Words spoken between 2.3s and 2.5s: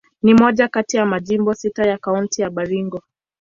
ya